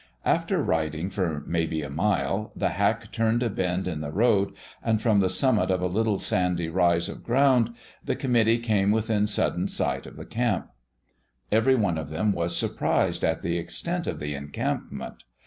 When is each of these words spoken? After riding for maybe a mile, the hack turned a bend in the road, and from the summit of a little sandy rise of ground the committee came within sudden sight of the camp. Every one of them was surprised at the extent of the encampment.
After 0.25 0.63
riding 0.63 1.11
for 1.11 1.43
maybe 1.45 1.83
a 1.83 1.89
mile, 1.91 2.51
the 2.55 2.69
hack 2.69 3.11
turned 3.11 3.43
a 3.43 3.51
bend 3.51 3.87
in 3.87 4.01
the 4.01 4.09
road, 4.09 4.51
and 4.83 4.99
from 4.99 5.19
the 5.19 5.29
summit 5.29 5.69
of 5.69 5.79
a 5.79 5.85
little 5.85 6.17
sandy 6.17 6.69
rise 6.69 7.07
of 7.07 7.23
ground 7.23 7.75
the 8.03 8.15
committee 8.15 8.57
came 8.57 8.89
within 8.89 9.27
sudden 9.27 9.67
sight 9.67 10.07
of 10.07 10.15
the 10.15 10.25
camp. 10.25 10.71
Every 11.51 11.75
one 11.75 11.99
of 11.99 12.09
them 12.09 12.31
was 12.31 12.57
surprised 12.57 13.23
at 13.23 13.43
the 13.43 13.59
extent 13.59 14.07
of 14.07 14.19
the 14.19 14.33
encampment. 14.33 15.17